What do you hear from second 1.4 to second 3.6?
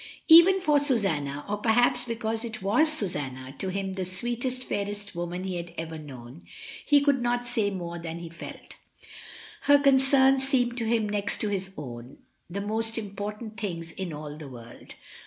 or perhaps because it was Susanna